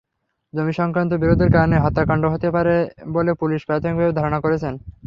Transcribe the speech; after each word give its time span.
জমিসংক্রান্ত 0.53 1.11
বিরোধের 1.21 1.49
কারণেই 1.55 1.83
হত্যাকাণ্ড 1.83 2.23
হতে 2.33 2.47
পারে 2.55 2.75
বলে 3.13 3.31
পুলিশ 3.41 3.61
প্রাথমিকভাবে 3.67 4.17
ধারণা 4.19 4.39
করছে। 4.43 4.67